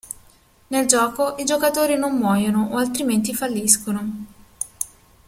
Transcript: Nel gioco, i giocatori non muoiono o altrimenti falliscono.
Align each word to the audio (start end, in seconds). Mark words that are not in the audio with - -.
Nel 0.69 0.87
gioco, 0.87 1.35
i 1.37 1.43
giocatori 1.45 1.95
non 1.95 2.17
muoiono 2.17 2.69
o 2.71 2.77
altrimenti 2.77 3.35
falliscono. 3.35 4.25